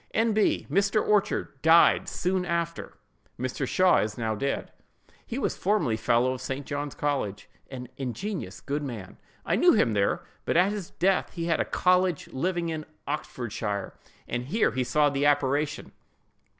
[0.15, 0.33] "N.
[0.33, 0.99] B.—Mr.
[1.07, 2.97] Orchard died soon after.
[3.39, 3.67] Mr.
[3.67, 4.71] Shaw is now dead:
[5.27, 6.65] he was formerly fellow of St.
[6.65, 9.17] John's college—an ingenious, good man.
[9.45, 13.93] I knew him there; but at his death he had a college living in Oxfordshire,
[14.27, 15.91] and here he saw the apparition."